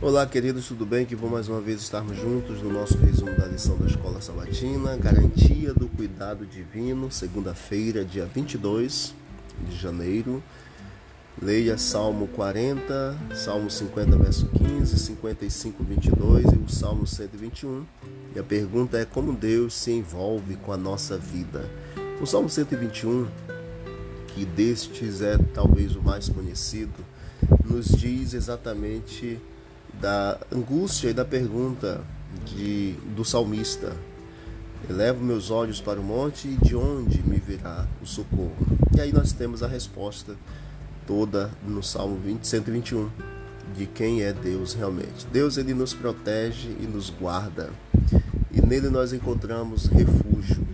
[0.00, 1.04] Olá, queridos, tudo bem?
[1.04, 4.96] Que bom mais uma vez estarmos juntos no nosso resumo da lição da Escola Sabatina,
[4.96, 9.12] Garantia do Cuidado Divino, segunda-feira, dia 22
[9.68, 10.40] de janeiro.
[11.42, 17.84] Leia Salmo 40, Salmo 50, verso 15, 55, 22 e o Salmo 121.
[18.36, 21.68] E a pergunta é como Deus se envolve com a nossa vida.
[22.22, 23.26] O Salmo 121,
[24.28, 27.04] que destes é talvez o mais conhecido,
[27.64, 29.40] nos diz exatamente
[30.00, 32.00] da angústia e da pergunta
[32.44, 33.96] de, do salmista.
[34.88, 38.66] Elevo meus olhos para o monte e de onde me virá o socorro?
[38.96, 40.36] E aí nós temos a resposta
[41.06, 43.08] toda no Salmo 20, 121
[43.76, 45.26] de quem é Deus realmente.
[45.32, 47.70] Deus ele nos protege e nos guarda.
[48.52, 50.66] E nele nós encontramos refúgio.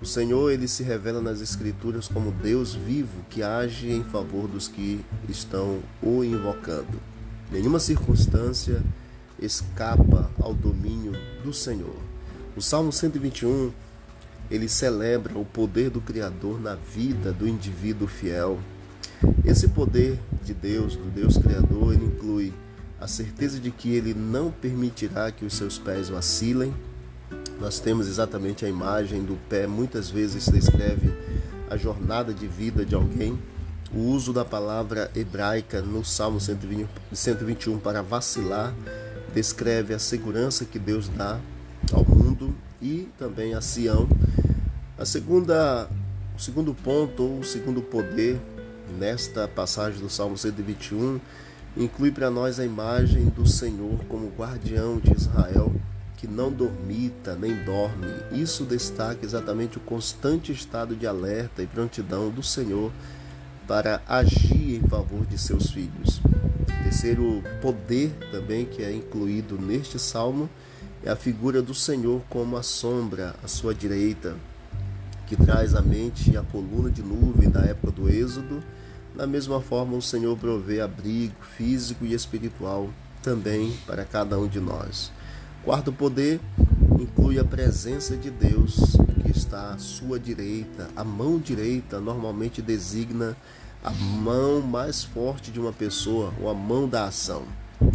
[0.00, 4.66] O Senhor ele se revela nas escrituras como Deus vivo que age em favor dos
[4.66, 6.98] que estão o invocando.
[7.50, 8.80] Nenhuma circunstância
[9.40, 11.12] escapa ao domínio
[11.42, 11.96] do Senhor.
[12.56, 13.72] O Salmo 121
[14.50, 18.58] ele celebra o poder do Criador na vida do indivíduo fiel.
[19.44, 22.52] Esse poder de Deus, do Deus Criador, ele inclui
[23.00, 26.74] a certeza de que ele não permitirá que os seus pés vacilem.
[27.60, 31.12] Nós temos exatamente a imagem do pé, muitas vezes descreve
[31.68, 33.38] a jornada de vida de alguém
[33.94, 38.72] o uso da palavra hebraica no Salmo 121 para vacilar
[39.34, 41.40] descreve a segurança que Deus dá
[41.92, 44.08] ao mundo e também a Sião.
[44.98, 45.88] A segunda,
[46.36, 48.40] o segundo ponto ou o segundo poder
[48.98, 51.20] nesta passagem do Salmo 121
[51.76, 55.72] inclui para nós a imagem do Senhor como guardião de Israel
[56.16, 58.06] que não dormita nem dorme.
[58.30, 62.92] Isso destaca exatamente o constante estado de alerta e prontidão do Senhor
[63.70, 66.18] para agir em favor de seus filhos.
[66.18, 70.50] O terceiro poder também que é incluído neste salmo
[71.04, 74.34] é a figura do Senhor como a sombra à sua direita,
[75.24, 78.60] que traz à mente a coluna de nuvem da época do Êxodo.
[79.14, 82.90] Da mesma forma, o Senhor provê abrigo físico e espiritual
[83.22, 85.12] também para cada um de nós.
[85.62, 86.40] Quarto poder
[86.98, 90.88] inclui a presença de Deus que está à sua direita.
[90.96, 93.36] A mão direita normalmente designa
[93.82, 97.44] a mão mais forte de uma pessoa, ou a mão da ação.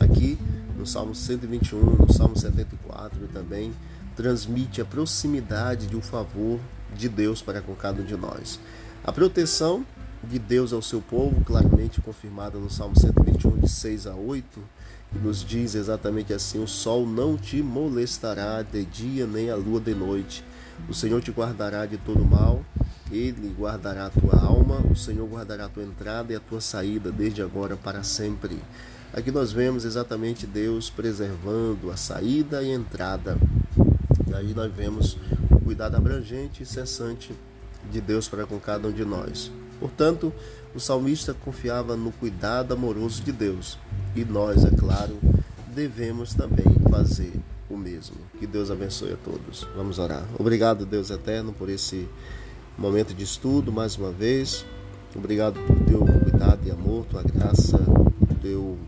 [0.00, 0.38] Aqui
[0.76, 3.72] no Salmo 121, no Salmo 74 também
[4.14, 6.60] transmite a proximidade de um favor
[6.94, 8.60] de Deus para com cada um de nós.
[9.02, 9.86] A proteção
[10.22, 14.60] de Deus ao seu povo, claramente confirmada no Salmo 121, de 6 a 8,
[15.12, 19.80] que nos diz exatamente assim: O sol não te molestará de dia, nem a lua
[19.80, 20.44] de noite.
[20.88, 22.62] O Senhor te guardará de todo mal
[23.10, 27.10] ele guardará a tua alma, o Senhor guardará a tua entrada e a tua saída,
[27.10, 28.58] desde agora para sempre.
[29.12, 33.36] Aqui nós vemos exatamente Deus preservando a saída e a entrada.
[34.28, 35.18] E aí nós vemos
[35.50, 37.34] o cuidado abrangente e cessante
[37.90, 39.50] de Deus para com cada um de nós.
[39.80, 40.32] Portanto,
[40.74, 43.76] o salmista confiava no cuidado amoroso de Deus.
[44.14, 45.18] E nós, é claro,
[45.74, 47.32] devemos também fazer
[47.68, 48.16] o mesmo.
[48.38, 49.66] Que Deus abençoe a todos.
[49.74, 50.24] Vamos orar.
[50.38, 52.08] Obrigado, Deus eterno, por esse
[52.80, 54.64] momento de estudo mais uma vez.
[55.14, 57.78] Obrigado por teu cuidado e amor, tua graça,
[58.40, 58.78] teu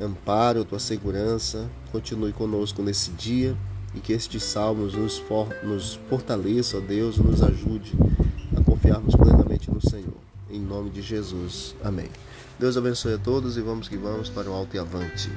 [0.00, 1.70] amparo, tua segurança.
[1.92, 3.54] Continue conosco nesse dia
[3.94, 7.92] e que estes salmos nos, for, nos fortaleça, Deus, nos ajude
[8.56, 10.16] a confiarmos plenamente no Senhor.
[10.50, 11.76] Em nome de Jesus.
[11.84, 12.08] Amém.
[12.58, 15.30] Deus abençoe a todos e vamos que vamos para o alto e avante.